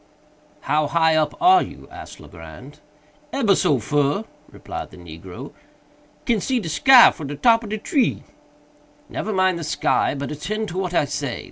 [0.61, 2.79] "How high up are you?" asked Legrand.
[3.31, 5.53] "Ebber so fur," replied the negro;
[6.25, 8.23] "can see de sky fru de top ob de tree."
[9.09, 11.39] "Never mind the sky, but attend to what I say.